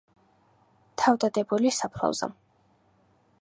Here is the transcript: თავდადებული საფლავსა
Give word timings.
თავდადებული 1.01 1.73
საფლავსა 1.81 2.31